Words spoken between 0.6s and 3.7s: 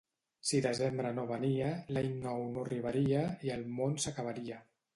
desembre no venia, l'any nou no arribaria, i el